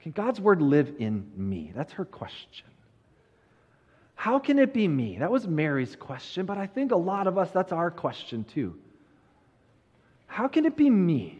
Can 0.00 0.12
God's 0.12 0.40
word 0.40 0.62
live 0.62 0.94
in 0.98 1.30
me? 1.36 1.72
That's 1.74 1.92
her 1.92 2.04
question. 2.04 2.66
How 4.14 4.38
can 4.38 4.58
it 4.58 4.72
be 4.72 4.88
me? 4.88 5.18
That 5.18 5.30
was 5.30 5.46
Mary's 5.46 5.94
question, 5.94 6.46
but 6.46 6.56
I 6.56 6.66
think 6.66 6.92
a 6.92 6.96
lot 6.96 7.26
of 7.26 7.38
us, 7.38 7.50
that's 7.50 7.72
our 7.72 7.90
question 7.90 8.44
too. 8.44 8.78
How 10.26 10.48
can 10.48 10.64
it 10.64 10.76
be 10.76 10.88
me? 10.88 11.38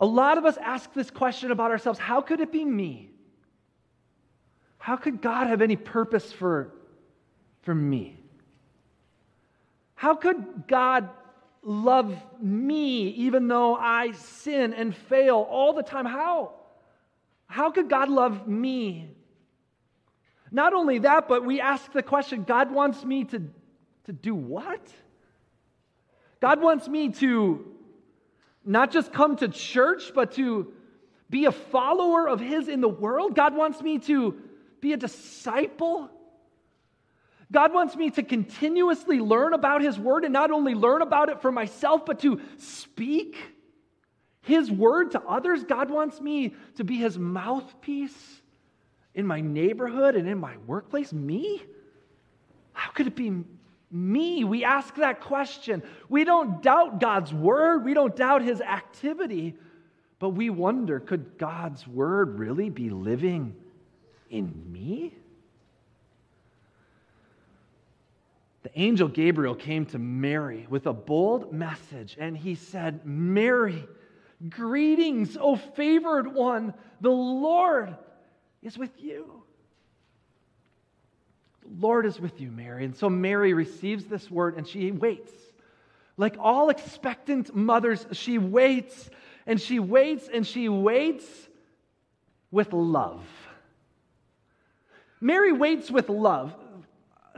A 0.00 0.06
lot 0.06 0.38
of 0.38 0.44
us 0.44 0.56
ask 0.58 0.92
this 0.92 1.10
question 1.10 1.50
about 1.50 1.70
ourselves 1.70 1.98
How 1.98 2.20
could 2.20 2.40
it 2.40 2.52
be 2.52 2.64
me? 2.64 3.08
How 4.78 4.96
could 4.96 5.22
God 5.22 5.46
have 5.46 5.62
any 5.62 5.76
purpose 5.76 6.32
for, 6.32 6.72
for 7.62 7.74
me? 7.74 8.17
How 9.98 10.14
could 10.14 10.68
God 10.68 11.10
love 11.60 12.14
me 12.40 13.08
even 13.08 13.48
though 13.48 13.74
I 13.74 14.12
sin 14.12 14.72
and 14.72 14.94
fail 14.94 15.44
all 15.50 15.72
the 15.72 15.82
time? 15.82 16.06
How? 16.06 16.52
How 17.48 17.72
could 17.72 17.90
God 17.90 18.08
love 18.08 18.46
me? 18.46 19.10
Not 20.52 20.72
only 20.72 21.00
that, 21.00 21.26
but 21.26 21.44
we 21.44 21.60
ask 21.60 21.90
the 21.90 22.04
question 22.04 22.44
God 22.44 22.70
wants 22.70 23.04
me 23.04 23.24
to, 23.24 23.42
to 24.04 24.12
do 24.12 24.36
what? 24.36 24.88
God 26.38 26.62
wants 26.62 26.86
me 26.86 27.08
to 27.14 27.66
not 28.64 28.92
just 28.92 29.12
come 29.12 29.34
to 29.38 29.48
church, 29.48 30.12
but 30.14 30.30
to 30.34 30.72
be 31.28 31.46
a 31.46 31.52
follower 31.52 32.28
of 32.28 32.38
His 32.38 32.68
in 32.68 32.80
the 32.80 32.88
world. 32.88 33.34
God 33.34 33.56
wants 33.56 33.82
me 33.82 33.98
to 33.98 34.36
be 34.80 34.92
a 34.92 34.96
disciple. 34.96 36.08
God 37.50 37.72
wants 37.72 37.96
me 37.96 38.10
to 38.10 38.22
continuously 38.22 39.20
learn 39.20 39.54
about 39.54 39.80
His 39.80 39.98
Word 39.98 40.24
and 40.24 40.32
not 40.32 40.50
only 40.50 40.74
learn 40.74 41.00
about 41.00 41.30
it 41.30 41.40
for 41.40 41.50
myself, 41.50 42.04
but 42.04 42.20
to 42.20 42.40
speak 42.58 43.36
His 44.42 44.70
Word 44.70 45.12
to 45.12 45.22
others. 45.22 45.64
God 45.64 45.90
wants 45.90 46.20
me 46.20 46.54
to 46.76 46.84
be 46.84 46.96
His 46.96 47.18
mouthpiece 47.18 48.42
in 49.14 49.26
my 49.26 49.40
neighborhood 49.40 50.14
and 50.14 50.28
in 50.28 50.38
my 50.38 50.56
workplace. 50.66 51.12
Me? 51.12 51.62
How 52.72 52.90
could 52.90 53.06
it 53.06 53.16
be 53.16 53.44
me? 53.90 54.44
We 54.44 54.62
ask 54.64 54.94
that 54.96 55.22
question. 55.22 55.82
We 56.10 56.24
don't 56.24 56.62
doubt 56.62 57.00
God's 57.00 57.32
Word, 57.32 57.84
we 57.84 57.94
don't 57.94 58.14
doubt 58.14 58.42
His 58.42 58.60
activity, 58.60 59.56
but 60.18 60.30
we 60.30 60.50
wonder 60.50 61.00
could 61.00 61.38
God's 61.38 61.86
Word 61.86 62.38
really 62.38 62.68
be 62.68 62.90
living 62.90 63.56
in 64.28 64.70
me? 64.70 65.14
The 68.62 68.70
angel 68.80 69.08
Gabriel 69.08 69.54
came 69.54 69.86
to 69.86 69.98
Mary 69.98 70.66
with 70.68 70.86
a 70.86 70.92
bold 70.92 71.52
message, 71.52 72.16
and 72.18 72.36
he 72.36 72.54
said, 72.54 73.06
Mary, 73.06 73.86
greetings, 74.48 75.36
O 75.40 75.56
favored 75.56 76.32
one, 76.34 76.74
the 77.00 77.10
Lord 77.10 77.96
is 78.62 78.76
with 78.76 79.00
you. 79.00 79.42
The 81.62 81.86
Lord 81.86 82.06
is 82.06 82.18
with 82.18 82.40
you, 82.40 82.50
Mary. 82.50 82.84
And 82.84 82.96
so 82.96 83.08
Mary 83.08 83.52
receives 83.54 84.06
this 84.06 84.30
word 84.30 84.56
and 84.56 84.66
she 84.66 84.90
waits. 84.90 85.32
Like 86.16 86.36
all 86.38 86.70
expectant 86.70 87.54
mothers, 87.54 88.06
she 88.12 88.38
waits 88.38 89.08
and 89.46 89.60
she 89.60 89.78
waits 89.78 90.28
and 90.32 90.44
she 90.46 90.68
waits 90.68 91.26
with 92.50 92.72
love. 92.72 93.22
Mary 95.20 95.52
waits 95.52 95.90
with 95.90 96.08
love 96.08 96.54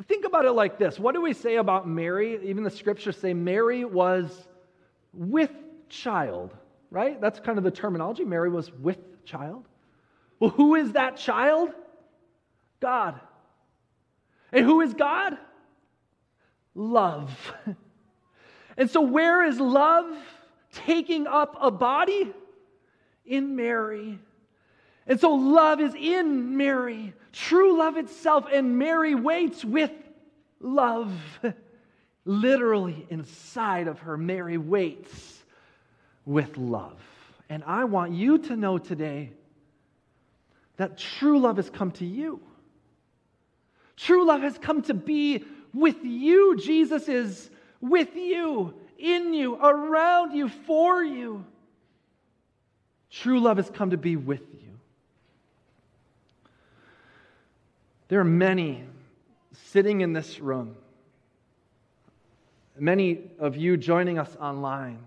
think 0.06 0.24
about 0.24 0.44
it 0.44 0.52
like 0.52 0.78
this 0.78 0.98
what 0.98 1.14
do 1.14 1.20
we 1.20 1.32
say 1.32 1.56
about 1.56 1.88
Mary? 1.88 2.38
Even 2.48 2.64
the 2.64 2.70
scriptures 2.70 3.16
say 3.16 3.34
Mary 3.34 3.84
was 3.84 4.48
with 5.12 5.50
child, 5.88 6.54
right? 6.90 7.20
That's 7.20 7.40
kind 7.40 7.58
of 7.58 7.64
the 7.64 7.70
terminology. 7.70 8.24
Mary 8.24 8.50
was 8.50 8.72
with 8.72 9.24
child. 9.24 9.66
Well, 10.38 10.50
who 10.50 10.74
is 10.74 10.92
that 10.92 11.16
child? 11.16 11.70
God. 12.80 13.20
And 14.52 14.64
who 14.64 14.80
is 14.80 14.94
God? 14.94 15.36
Love. 16.74 17.30
And 18.76 18.90
so, 18.90 19.02
where 19.02 19.44
is 19.44 19.60
love 19.60 20.06
taking 20.72 21.26
up 21.26 21.54
a 21.60 21.70
body? 21.70 22.32
In 23.26 23.54
Mary. 23.54 24.18
And 25.06 25.20
so, 25.20 25.34
love 25.34 25.80
is 25.80 25.94
in 25.94 26.56
Mary 26.56 27.12
true 27.32 27.78
love 27.78 27.96
itself, 27.96 28.46
and 28.52 28.78
Mary 28.78 29.14
waits 29.14 29.64
with 29.64 29.92
love. 30.60 31.12
Literally 32.26 33.06
inside 33.08 33.88
of 33.88 34.00
her, 34.00 34.16
Mary 34.16 34.58
waits 34.58 35.42
with 36.26 36.56
love. 36.58 37.00
And 37.48 37.64
I 37.64 37.84
want 37.84 38.12
you 38.12 38.38
to 38.38 38.56
know 38.56 38.78
today 38.78 39.32
that 40.76 40.98
true 40.98 41.40
love 41.40 41.56
has 41.56 41.70
come 41.70 41.90
to 41.92 42.04
you. 42.04 42.40
True 43.96 44.26
love 44.26 44.42
has 44.42 44.56
come 44.58 44.82
to 44.82 44.94
be 44.94 45.44
with 45.74 46.04
you. 46.04 46.56
Jesus 46.58 47.08
is 47.08 47.50
with 47.80 48.14
you, 48.14 48.74
in 48.98 49.32
you, 49.34 49.56
around 49.56 50.32
you, 50.32 50.48
for 50.48 51.02
you. 51.02 51.44
True 53.10 53.40
love 53.40 53.56
has 53.56 53.70
come 53.70 53.90
to 53.90 53.96
be 53.96 54.16
with 54.16 54.42
you. 54.52 54.69
There 58.10 58.20
are 58.20 58.24
many 58.24 58.84
sitting 59.52 60.02
in 60.02 60.12
this 60.12 60.40
room 60.40 60.76
many 62.80 63.30
of 63.38 63.56
you 63.56 63.76
joining 63.76 64.18
us 64.18 64.34
online 64.40 64.98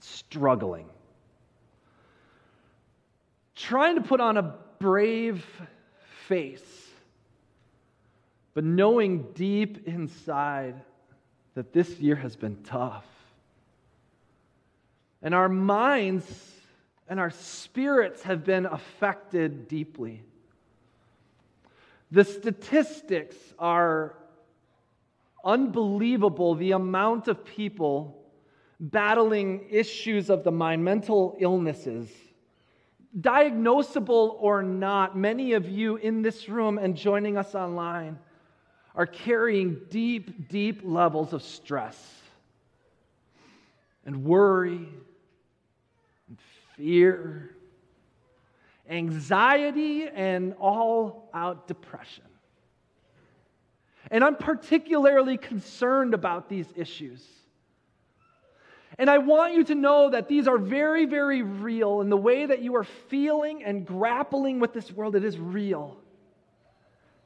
struggling, 0.00 0.88
trying 3.54 3.94
to 3.94 4.00
put 4.00 4.20
on 4.20 4.36
a 4.36 4.54
brave 4.78 5.44
face, 6.26 6.88
but 8.54 8.64
knowing 8.64 9.32
deep 9.34 9.86
inside 9.86 10.74
that 11.54 11.72
this 11.72 11.98
year 11.98 12.16
has 12.16 12.36
been 12.36 12.62
tough. 12.62 13.06
And 15.22 15.34
our 15.34 15.48
minds 15.48 16.52
and 17.08 17.18
our 17.18 17.30
spirits 17.30 18.22
have 18.22 18.44
been 18.44 18.66
affected 18.66 19.66
deeply. 19.66 20.22
The 22.10 22.24
statistics 22.24 23.36
are 23.58 24.14
unbelievable 25.44 26.54
the 26.54 26.72
amount 26.72 27.28
of 27.28 27.44
people 27.44 28.18
battling 28.80 29.66
issues 29.70 30.30
of 30.30 30.44
the 30.44 30.52
mind, 30.52 30.84
mental 30.84 31.36
illnesses. 31.40 32.08
Diagnosable 33.20 34.36
or 34.38 34.62
not, 34.62 35.16
many 35.16 35.52
of 35.54 35.68
you 35.68 35.96
in 35.96 36.22
this 36.22 36.48
room 36.48 36.78
and 36.78 36.96
joining 36.96 37.36
us 37.36 37.54
online 37.54 38.18
are 38.94 39.06
carrying 39.06 39.80
deep, 39.90 40.48
deep 40.48 40.80
levels 40.84 41.32
of 41.32 41.42
stress 41.42 41.96
and 44.04 44.24
worry 44.24 44.88
and 46.28 46.38
fear, 46.76 47.56
anxiety, 48.88 50.08
and 50.08 50.54
all 50.58 51.30
out 51.34 51.66
depression. 51.66 52.24
And 54.10 54.24
I'm 54.24 54.36
particularly 54.36 55.36
concerned 55.36 56.14
about 56.14 56.48
these 56.48 56.66
issues. 56.74 57.22
And 58.98 59.10
I 59.10 59.18
want 59.18 59.54
you 59.54 59.64
to 59.64 59.74
know 59.74 60.10
that 60.10 60.28
these 60.28 60.48
are 60.48 60.58
very, 60.58 61.04
very 61.04 61.42
real. 61.42 62.00
And 62.00 62.10
the 62.10 62.16
way 62.16 62.46
that 62.46 62.62
you 62.62 62.74
are 62.76 62.84
feeling 62.84 63.62
and 63.62 63.86
grappling 63.86 64.60
with 64.60 64.72
this 64.72 64.90
world, 64.90 65.14
it 65.14 65.24
is 65.24 65.38
real. 65.38 65.98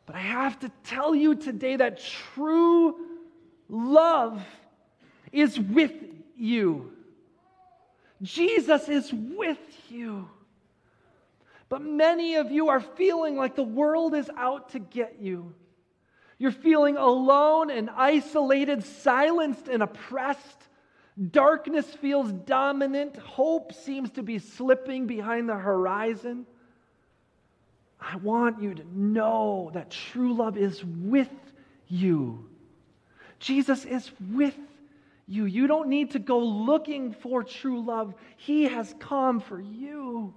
But 0.06 0.16
I 0.16 0.20
have 0.20 0.58
to 0.60 0.70
tell 0.84 1.14
you 1.14 1.36
today 1.36 1.76
that 1.76 2.00
true 2.00 2.96
love 3.68 4.42
is 5.30 5.58
with 5.58 5.94
you. 6.36 6.92
Jesus 8.22 8.88
is 8.88 9.12
with 9.12 9.58
you. 9.88 10.28
But 11.72 11.80
many 11.80 12.34
of 12.34 12.52
you 12.52 12.68
are 12.68 12.82
feeling 12.82 13.34
like 13.34 13.56
the 13.56 13.62
world 13.62 14.14
is 14.14 14.28
out 14.36 14.72
to 14.72 14.78
get 14.78 15.20
you. 15.22 15.54
You're 16.36 16.50
feeling 16.50 16.98
alone 16.98 17.70
and 17.70 17.88
isolated, 17.88 18.84
silenced 18.84 19.68
and 19.68 19.82
oppressed. 19.82 20.68
Darkness 21.30 21.86
feels 21.86 22.30
dominant. 22.30 23.16
Hope 23.16 23.72
seems 23.72 24.10
to 24.10 24.22
be 24.22 24.38
slipping 24.38 25.06
behind 25.06 25.48
the 25.48 25.54
horizon. 25.54 26.44
I 27.98 28.16
want 28.16 28.60
you 28.60 28.74
to 28.74 28.84
know 28.94 29.70
that 29.72 29.90
true 29.90 30.34
love 30.34 30.58
is 30.58 30.84
with 30.84 31.32
you. 31.88 32.50
Jesus 33.38 33.86
is 33.86 34.10
with 34.30 34.58
you. 35.26 35.46
You 35.46 35.66
don't 35.66 35.88
need 35.88 36.10
to 36.10 36.18
go 36.18 36.38
looking 36.38 37.14
for 37.14 37.42
true 37.42 37.82
love, 37.82 38.12
He 38.36 38.64
has 38.64 38.94
come 39.00 39.40
for 39.40 39.58
you. 39.58 40.34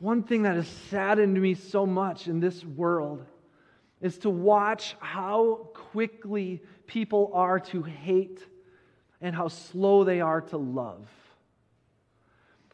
One 0.00 0.22
thing 0.22 0.42
that 0.42 0.56
has 0.56 0.66
saddened 0.88 1.40
me 1.40 1.54
so 1.54 1.86
much 1.86 2.26
in 2.26 2.40
this 2.40 2.64
world 2.64 3.24
is 4.00 4.16
to 4.18 4.30
watch 4.30 4.96
how 4.98 5.68
quickly 5.74 6.62
people 6.86 7.30
are 7.34 7.60
to 7.60 7.82
hate 7.82 8.40
and 9.20 9.36
how 9.36 9.48
slow 9.48 10.04
they 10.04 10.22
are 10.22 10.40
to 10.40 10.56
love. 10.56 11.06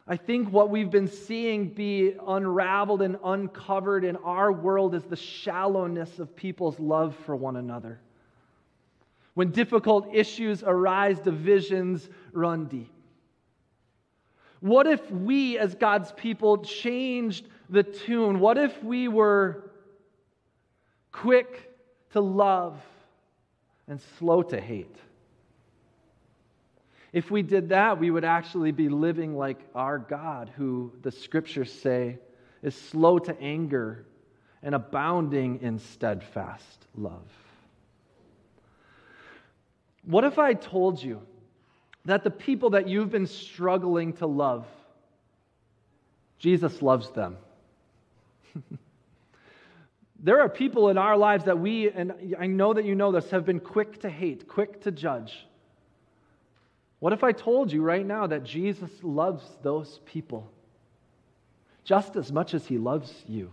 I 0.07 0.15
think 0.15 0.49
what 0.49 0.69
we've 0.69 0.89
been 0.89 1.09
seeing 1.09 1.67
be 1.67 2.13
unraveled 2.25 3.01
and 3.01 3.17
uncovered 3.21 4.05
in 4.05 4.15
our 4.17 4.53
world 4.53 4.95
is 4.95 5.03
the 5.03 5.17
shallowness 5.17 6.19
of 6.19 6.33
people's 6.33 6.79
love 6.79 7.13
for 7.25 7.35
one 7.35 7.57
another. 7.57 7.99
When 9.33 9.51
difficult 9.51 10.07
issues 10.15 10.63
arise, 10.65 11.19
divisions 11.19 12.07
run 12.31 12.67
deep. 12.67 12.96
What 14.59 14.87
if 14.87 15.09
we, 15.11 15.57
as 15.57 15.75
God's 15.75 16.11
people, 16.13 16.59
changed 16.59 17.47
the 17.69 17.83
tune? 17.83 18.39
What 18.39 18.57
if 18.57 18.83
we 18.83 19.07
were 19.07 19.71
quick 21.11 21.71
to 22.11 22.21
love 22.21 22.79
and 23.87 24.01
slow 24.17 24.41
to 24.43 24.59
hate? 24.59 24.95
If 27.13 27.31
we 27.31 27.41
did 27.41 27.69
that, 27.69 27.99
we 27.99 28.11
would 28.11 28.25
actually 28.25 28.71
be 28.71 28.89
living 28.89 29.35
like 29.35 29.59
our 29.73 29.97
God, 29.97 30.51
who 30.55 30.91
the 31.01 31.11
scriptures 31.11 31.71
say 31.71 32.19
is 32.61 32.75
slow 32.75 33.19
to 33.19 33.39
anger 33.39 34.05
and 34.63 34.75
abounding 34.75 35.61
in 35.61 35.79
steadfast 35.79 36.87
love. 36.95 37.29
What 40.03 40.23
if 40.23 40.39
I 40.39 40.53
told 40.53 41.01
you 41.01 41.21
that 42.07 42.23
the 42.23 42.31
people 42.31 42.71
that 42.71 42.87
you've 42.87 43.11
been 43.11 43.27
struggling 43.27 44.13
to 44.13 44.27
love, 44.27 44.65
Jesus 46.39 46.81
loves 46.81 47.11
them? 47.11 47.37
there 50.19 50.41
are 50.41 50.49
people 50.49 50.89
in 50.89 50.97
our 50.97 51.15
lives 51.15 51.45
that 51.45 51.59
we, 51.59 51.89
and 51.89 52.35
I 52.37 52.47
know 52.47 52.73
that 52.73 52.83
you 52.85 52.95
know 52.95 53.11
this, 53.11 53.29
have 53.29 53.45
been 53.45 53.59
quick 53.59 54.01
to 54.01 54.09
hate, 54.09 54.47
quick 54.47 54.81
to 54.81 54.91
judge 54.91 55.47
what 56.99 57.13
if 57.13 57.23
I 57.23 57.31
told 57.31 57.71
you 57.71 57.83
right 57.83 58.05
now 58.05 58.27
that 58.27 58.43
Jesus 58.43 58.89
loves 59.03 59.43
those 59.61 59.99
people 60.05 60.51
just 61.83 62.15
as 62.15 62.31
much 62.31 62.53
as 62.53 62.65
he 62.65 62.77
loves 62.77 63.13
you? 63.27 63.51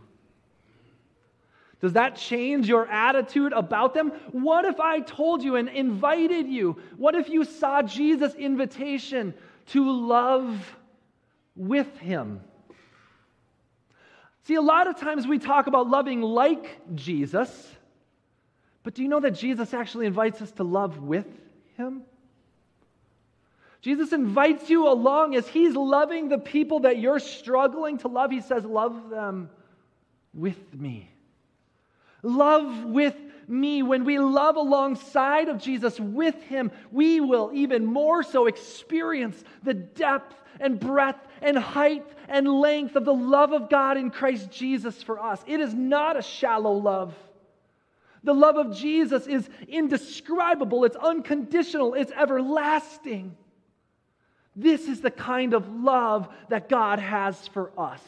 Does 1.85 1.93
that 1.93 2.17
change 2.17 2.67
your 2.67 2.89
attitude 2.89 3.53
about 3.53 3.93
them? 3.93 4.09
What 4.33 4.65
if 4.65 4.81
I 4.81 5.01
told 5.01 5.45
you 5.45 5.57
and 5.57 5.69
invited 5.69 6.49
you? 6.49 6.81
What 6.97 7.15
if 7.15 7.29
you 7.29 7.45
saw 7.45 7.83
Jesus' 7.83 8.33
invitation 8.37 9.35
to 9.67 9.91
love 9.91 10.79
with 11.55 11.99
him? 11.99 12.41
See, 14.45 14.55
a 14.55 14.63
lot 14.63 14.87
of 14.87 14.99
times 14.99 15.27
we 15.27 15.39
talk 15.39 15.67
about 15.67 15.91
loving 15.91 16.23
like 16.23 16.81
Jesus, 16.95 17.71
but 18.83 18.95
do 18.95 19.03
you 19.03 19.09
know 19.11 19.21
that 19.21 19.33
Jesus 19.33 19.75
actually 19.75 20.07
invites 20.07 20.41
us 20.41 20.53
to 20.53 20.65
love 20.65 21.03
with 21.03 21.27
him? 21.77 22.05
Jesus 23.83 24.15
invites 24.15 24.71
you 24.71 24.89
along 24.89 25.35
as 25.37 25.47
he's 25.47 25.77
loving 25.77 26.31
the 26.31 26.39
people 26.39 26.81
that 26.81 26.97
you're 26.97 27.19
struggling 27.19 27.99
to 27.99 28.09
love. 28.09 28.31
He 28.31 28.41
says, 28.41 28.65
Love 28.65 29.11
them 29.11 29.51
with 30.33 30.73
me. 30.73 31.11
Love 32.25 32.85
with 32.85 33.15
me. 33.47 33.83
When 33.83 34.05
we 34.05 34.19
love 34.19 34.57
alongside 34.57 35.49
of 35.49 35.61
Jesus 35.61 36.01
with 36.01 36.41
him, 36.45 36.73
we 36.91 37.21
will 37.21 37.51
even 37.53 37.85
more 37.85 38.23
so 38.23 38.47
experience 38.47 39.43
the 39.63 39.75
depth 39.75 40.35
and 40.59 40.81
breadth 40.81 41.27
and 41.43 41.59
height 41.59 42.07
and 42.29 42.49
length 42.49 42.97
of 42.97 43.05
the 43.05 43.15
love 43.15 43.53
of 43.53 43.69
God 43.69 43.99
in 43.99 44.11
Christ 44.11 44.51
Jesus 44.51 45.03
for 45.03 45.21
us. 45.21 45.43
It 45.47 45.61
is 45.61 45.75
not 45.75 46.17
a 46.17 46.23
shallow 46.23 46.73
love. 46.73 47.15
The 48.23 48.33
love 48.33 48.57
of 48.57 48.75
Jesus 48.75 49.27
is 49.27 49.47
indescribable, 49.69 50.85
it's 50.85 50.97
unconditional, 50.97 51.93
it's 51.93 52.13
everlasting. 52.13 53.37
This 54.57 54.89
is 54.89 55.03
the 55.03 55.11
kind 55.11 55.53
of 55.53 55.69
love 55.69 56.29
that 56.49 56.71
God 56.71 57.01
has 57.01 57.49
for 57.49 57.71
us. 57.77 58.01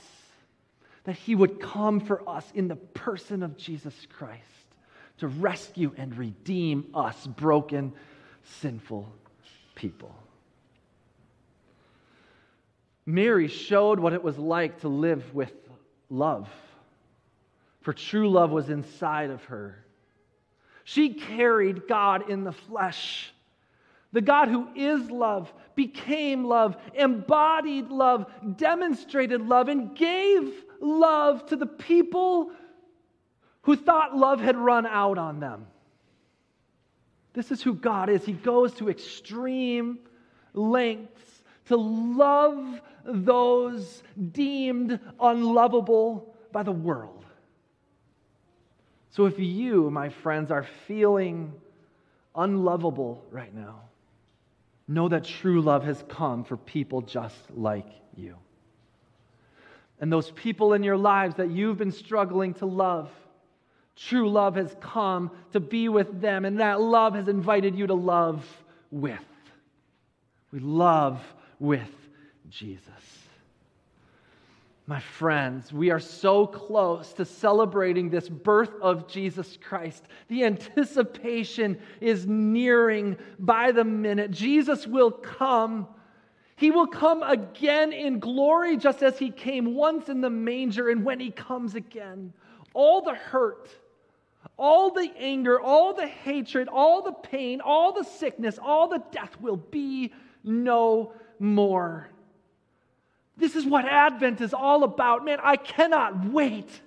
That 1.06 1.16
He 1.16 1.34
would 1.34 1.60
come 1.60 1.98
for 1.98 2.28
us 2.28 2.44
in 2.54 2.68
the 2.68 2.76
person 2.76 3.42
of 3.42 3.56
Jesus 3.56 3.94
Christ 4.16 4.42
to 5.18 5.28
rescue 5.28 5.92
and 5.96 6.16
redeem 6.16 6.90
us, 6.94 7.26
broken, 7.26 7.92
sinful 8.60 9.10
people. 9.74 10.14
Mary 13.06 13.48
showed 13.48 13.98
what 13.98 14.12
it 14.12 14.22
was 14.22 14.36
like 14.36 14.80
to 14.80 14.88
live 14.88 15.34
with 15.34 15.52
love, 16.10 16.48
for 17.80 17.92
true 17.92 18.28
love 18.28 18.50
was 18.50 18.68
inside 18.68 19.30
of 19.30 19.42
her. 19.44 19.84
She 20.84 21.14
carried 21.14 21.88
God 21.88 22.28
in 22.30 22.44
the 22.44 22.52
flesh 22.52 23.32
the 24.16 24.22
God 24.22 24.48
who 24.48 24.68
is 24.74 25.10
love 25.10 25.52
became 25.74 26.44
love, 26.44 26.76
embodied 26.94 27.90
love, 27.90 28.24
demonstrated 28.56 29.42
love, 29.42 29.68
and 29.68 29.94
gave 29.94 30.64
love 30.80 31.46
to 31.46 31.56
the 31.56 31.66
people 31.66 32.50
who 33.62 33.76
thought 33.76 34.16
love 34.16 34.40
had 34.40 34.56
run 34.56 34.86
out 34.86 35.18
on 35.18 35.40
them. 35.40 35.66
This 37.32 37.50
is 37.50 37.62
who 37.62 37.74
God 37.74 38.08
is. 38.08 38.24
He 38.24 38.32
goes 38.32 38.74
to 38.74 38.88
extreme 38.88 39.98
lengths 40.54 41.42
to 41.66 41.76
love 41.76 42.80
those 43.04 44.02
deemed 44.32 44.98
unlovable 45.20 46.34
by 46.52 46.62
the 46.62 46.72
world. 46.72 47.24
So 49.10 49.26
if 49.26 49.38
you, 49.38 49.90
my 49.90 50.08
friends, 50.08 50.50
are 50.50 50.66
feeling 50.86 51.52
unlovable 52.34 53.24
right 53.30 53.54
now, 53.54 53.80
know 54.88 55.08
that 55.08 55.24
true 55.24 55.60
love 55.60 55.84
has 55.84 56.02
come 56.08 56.44
for 56.44 56.56
people 56.56 57.02
just 57.02 57.36
like 57.54 57.88
you. 58.14 58.36
And 60.00 60.12
those 60.12 60.30
people 60.32 60.74
in 60.74 60.82
your 60.82 60.96
lives 60.96 61.36
that 61.36 61.50
you've 61.50 61.78
been 61.78 61.92
struggling 61.92 62.54
to 62.54 62.66
love, 62.66 63.10
true 63.96 64.30
love 64.30 64.56
has 64.56 64.76
come 64.80 65.30
to 65.52 65.60
be 65.60 65.88
with 65.88 66.20
them, 66.20 66.44
and 66.44 66.60
that 66.60 66.80
love 66.80 67.14
has 67.14 67.28
invited 67.28 67.74
you 67.76 67.86
to 67.86 67.94
love 67.94 68.44
with. 68.90 69.18
We 70.52 70.60
love 70.60 71.20
with 71.58 71.90
Jesus. 72.50 72.82
My 74.88 75.00
friends, 75.00 75.72
we 75.72 75.90
are 75.90 75.98
so 75.98 76.46
close 76.46 77.12
to 77.14 77.24
celebrating 77.24 78.08
this 78.08 78.28
birth 78.28 78.70
of 78.80 79.08
Jesus 79.08 79.58
Christ. 79.60 80.04
The 80.28 80.44
anticipation 80.44 81.78
is 82.00 82.24
nearing 82.26 83.16
by 83.38 83.72
the 83.72 83.82
minute. 83.82 84.30
Jesus 84.30 84.86
will 84.86 85.10
come. 85.10 85.88
He 86.56 86.70
will 86.70 86.86
come 86.86 87.22
again 87.22 87.92
in 87.92 88.18
glory, 88.18 88.76
just 88.76 89.02
as 89.02 89.18
he 89.18 89.30
came 89.30 89.74
once 89.74 90.08
in 90.08 90.20
the 90.20 90.30
manger. 90.30 90.88
And 90.88 91.04
when 91.04 91.20
he 91.20 91.30
comes 91.30 91.74
again, 91.74 92.32
all 92.72 93.02
the 93.02 93.14
hurt, 93.14 93.68
all 94.56 94.90
the 94.90 95.10
anger, 95.18 95.60
all 95.60 95.92
the 95.94 96.06
hatred, 96.06 96.68
all 96.68 97.02
the 97.02 97.12
pain, 97.12 97.60
all 97.60 97.92
the 97.92 98.04
sickness, 98.04 98.58
all 98.60 98.88
the 98.88 99.02
death 99.12 99.38
will 99.40 99.56
be 99.56 100.12
no 100.42 101.12
more. 101.38 102.08
This 103.36 103.54
is 103.54 103.66
what 103.66 103.84
Advent 103.84 104.40
is 104.40 104.54
all 104.54 104.82
about. 104.82 105.24
Man, 105.24 105.38
I 105.42 105.56
cannot 105.56 106.24
wait. 106.26 106.80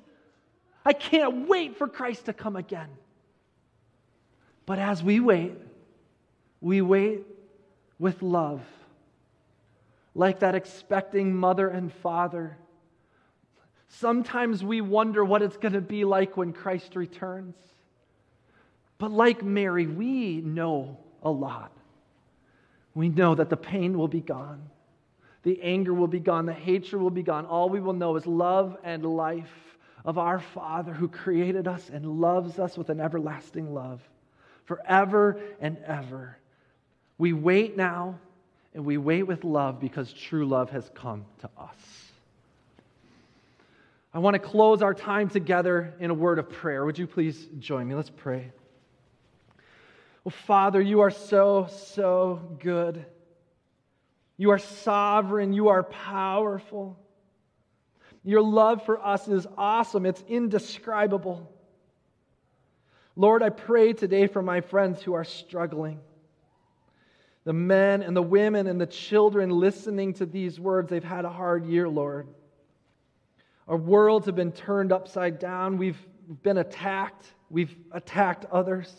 I 0.83 0.93
can't 0.93 1.47
wait 1.47 1.77
for 1.77 1.87
Christ 1.87 2.25
to 2.25 2.33
come 2.33 2.55
again. 2.55 2.89
But 4.65 4.79
as 4.79 5.03
we 5.03 5.19
wait, 5.19 5.53
we 6.61 6.81
wait 6.81 7.21
with 7.99 8.21
love, 8.23 8.61
like 10.15 10.39
that 10.39 10.55
expecting 10.55 11.35
mother 11.35 11.67
and 11.67 11.93
father. 11.93 12.57
Sometimes 13.87 14.63
we 14.63 14.81
wonder 14.81 15.23
what 15.23 15.41
it's 15.41 15.57
going 15.57 15.73
to 15.73 15.81
be 15.81 16.05
like 16.05 16.37
when 16.37 16.53
Christ 16.53 16.95
returns. 16.95 17.55
But 18.97 19.11
like 19.11 19.43
Mary, 19.43 19.87
we 19.87 20.41
know 20.41 20.97
a 21.23 21.29
lot. 21.31 21.71
We 22.93 23.09
know 23.09 23.35
that 23.35 23.49
the 23.49 23.57
pain 23.57 23.97
will 23.97 24.07
be 24.07 24.21
gone 24.21 24.69
the 25.43 25.61
anger 25.61 25.93
will 25.93 26.07
be 26.07 26.19
gone. 26.19 26.45
The 26.45 26.53
hatred 26.53 27.01
will 27.01 27.09
be 27.09 27.23
gone. 27.23 27.45
All 27.45 27.69
we 27.69 27.79
will 27.79 27.93
know 27.93 28.15
is 28.15 28.27
love 28.27 28.77
and 28.83 29.05
life 29.05 29.77
of 30.03 30.17
our 30.17 30.39
Father 30.39 30.93
who 30.93 31.07
created 31.07 31.67
us 31.67 31.89
and 31.89 32.19
loves 32.19 32.59
us 32.59 32.77
with 32.77 32.89
an 32.89 32.99
everlasting 32.99 33.73
love 33.73 34.01
forever 34.65 35.39
and 35.61 35.77
ever. 35.85 36.37
We 37.17 37.33
wait 37.33 37.77
now 37.77 38.19
and 38.73 38.85
we 38.85 38.97
wait 38.97 39.23
with 39.23 39.43
love 39.43 39.79
because 39.79 40.13
true 40.13 40.45
love 40.45 40.69
has 40.71 40.89
come 40.93 41.25
to 41.41 41.49
us. 41.57 42.09
I 44.13 44.19
want 44.19 44.33
to 44.35 44.39
close 44.39 44.81
our 44.81 44.93
time 44.93 45.29
together 45.29 45.93
in 45.99 46.09
a 46.09 46.13
word 46.13 46.39
of 46.39 46.49
prayer. 46.49 46.83
Would 46.85 46.97
you 46.97 47.07
please 47.07 47.47
join 47.59 47.87
me? 47.87 47.95
Let's 47.95 48.09
pray. 48.09 48.51
Well, 50.23 50.33
Father, 50.45 50.81
you 50.81 51.01
are 51.01 51.11
so, 51.11 51.67
so 51.93 52.57
good. 52.59 53.05
You 54.37 54.51
are 54.51 54.57
sovereign. 54.57 55.53
You 55.53 55.69
are 55.69 55.83
powerful. 55.83 56.97
Your 58.23 58.41
love 58.41 58.85
for 58.85 59.03
us 59.05 59.27
is 59.27 59.47
awesome. 59.57 60.05
It's 60.05 60.23
indescribable. 60.27 61.51
Lord, 63.15 63.43
I 63.43 63.49
pray 63.49 63.93
today 63.93 64.27
for 64.27 64.41
my 64.41 64.61
friends 64.61 65.01
who 65.01 65.13
are 65.13 65.23
struggling. 65.23 65.99
The 67.49 67.53
men 67.53 68.03
and 68.03 68.15
the 68.15 68.21
women 68.21 68.67
and 68.67 68.79
the 68.79 68.85
children 68.85 69.49
listening 69.49 70.13
to 70.13 70.27
these 70.27 70.59
words, 70.59 70.91
they've 70.91 71.03
had 71.03 71.25
a 71.25 71.31
hard 71.31 71.65
year, 71.65 71.89
Lord. 71.89 72.27
Our 73.67 73.75
worlds 73.75 74.27
have 74.27 74.35
been 74.35 74.51
turned 74.51 74.91
upside 74.91 75.39
down. 75.39 75.79
We've 75.79 75.97
been 76.43 76.59
attacked. 76.59 77.25
We've 77.49 77.75
attacked 77.91 78.45
others. 78.51 78.93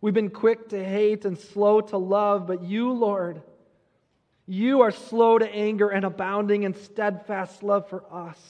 We've 0.00 0.14
been 0.14 0.30
quick 0.30 0.70
to 0.70 0.82
hate 0.82 1.26
and 1.26 1.38
slow 1.38 1.82
to 1.82 1.98
love, 1.98 2.46
but 2.46 2.62
you, 2.62 2.90
Lord, 2.92 3.42
you 4.46 4.80
are 4.80 4.90
slow 4.90 5.38
to 5.38 5.46
anger 5.46 5.90
and 5.90 6.06
abounding 6.06 6.62
in 6.62 6.72
steadfast 6.72 7.62
love 7.62 7.90
for 7.90 8.04
us. 8.10 8.40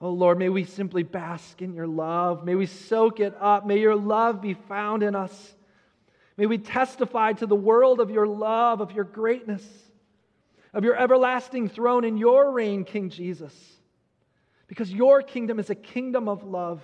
Oh 0.00 0.10
Lord, 0.10 0.38
may 0.38 0.50
we 0.50 0.62
simply 0.62 1.02
bask 1.02 1.60
in 1.62 1.74
your 1.74 1.88
love. 1.88 2.44
May 2.44 2.54
we 2.54 2.66
soak 2.66 3.18
it 3.18 3.34
up. 3.40 3.66
May 3.66 3.80
your 3.80 3.96
love 3.96 4.40
be 4.40 4.54
found 4.54 5.02
in 5.02 5.16
us. 5.16 5.56
May 6.36 6.46
we 6.46 6.58
testify 6.58 7.32
to 7.34 7.46
the 7.46 7.54
world 7.54 8.00
of 8.00 8.10
your 8.10 8.26
love, 8.26 8.80
of 8.80 8.92
your 8.92 9.04
greatness, 9.04 9.64
of 10.72 10.82
your 10.84 10.96
everlasting 10.96 11.68
throne 11.68 12.04
and 12.04 12.18
your 12.18 12.50
reign, 12.50 12.84
King 12.84 13.10
Jesus. 13.10 13.54
Because 14.66 14.92
your 14.92 15.22
kingdom 15.22 15.60
is 15.60 15.70
a 15.70 15.74
kingdom 15.74 16.28
of 16.28 16.42
love. 16.42 16.82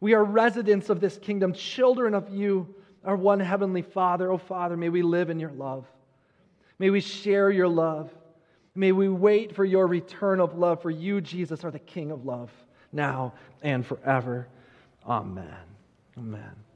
We 0.00 0.14
are 0.14 0.24
residents 0.24 0.88
of 0.88 1.00
this 1.00 1.18
kingdom, 1.18 1.52
children 1.52 2.14
of 2.14 2.30
you, 2.30 2.74
our 3.04 3.16
one 3.16 3.38
heavenly 3.38 3.82
Father. 3.82 4.32
Oh 4.32 4.38
Father, 4.38 4.76
may 4.76 4.88
we 4.88 5.02
live 5.02 5.30
in 5.30 5.38
your 5.38 5.52
love. 5.52 5.86
May 6.78 6.90
we 6.90 7.00
share 7.00 7.50
your 7.50 7.68
love. 7.68 8.10
May 8.74 8.92
we 8.92 9.08
wait 9.08 9.54
for 9.54 9.64
your 9.64 9.86
return 9.86 10.40
of 10.40 10.56
love, 10.56 10.80
for 10.80 10.90
you, 10.90 11.20
Jesus, 11.20 11.64
are 11.64 11.70
the 11.70 11.78
King 11.78 12.10
of 12.10 12.24
love, 12.24 12.50
now 12.92 13.34
and 13.62 13.84
forever. 13.84 14.48
Amen. 15.06 15.54
Amen. 16.16 16.69